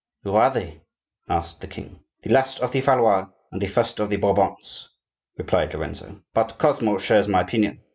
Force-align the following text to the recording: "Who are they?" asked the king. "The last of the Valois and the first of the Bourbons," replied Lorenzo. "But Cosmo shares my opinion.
"Who 0.23 0.33
are 0.33 0.49
they?" 0.49 0.81
asked 1.29 1.61
the 1.61 1.67
king. 1.67 2.03
"The 2.23 2.31
last 2.31 2.59
of 2.59 2.71
the 2.71 2.81
Valois 2.81 3.27
and 3.51 3.61
the 3.61 3.67
first 3.67 3.99
of 3.99 4.09
the 4.09 4.15
Bourbons," 4.17 4.89
replied 5.37 5.75
Lorenzo. 5.75 6.23
"But 6.33 6.57
Cosmo 6.57 6.97
shares 6.97 7.27
my 7.27 7.41
opinion. 7.41 7.83